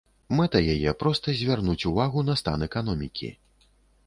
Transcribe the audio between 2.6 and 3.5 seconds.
эканомікі.